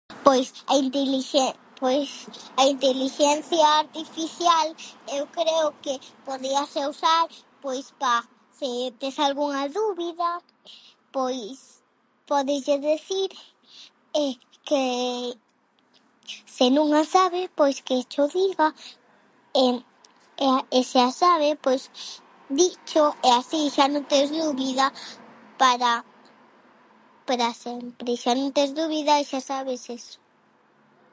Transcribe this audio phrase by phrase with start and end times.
[0.33, 2.09] Pois a intelixe- pois
[2.55, 4.67] a intelixencia artificial
[5.17, 5.93] eu creo que
[6.27, 7.25] podíase usar
[7.63, 8.15] pois pa
[8.57, 8.69] se
[8.99, 10.29] tes algunha dúbida,
[11.15, 11.57] pois
[12.29, 13.29] pódeslle decir
[14.25, 14.25] e
[14.67, 14.85] que
[16.55, 18.67] se non a sabe, pois que cho diga
[19.63, 19.65] e
[20.77, 21.81] e se a sabe, pois
[22.61, 24.85] dicho e así xa non tes dúbida
[25.61, 25.91] para
[27.31, 30.15] pra sempre, xa non tes dubida e xa sabes eso.